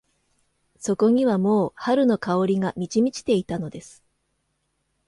[0.79, 4.01] そこにはもう春の香りが満ち満ちていたのです。